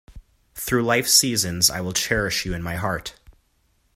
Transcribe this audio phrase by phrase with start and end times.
[0.55, 3.19] Through life's seasons, I will cherish you in my heart.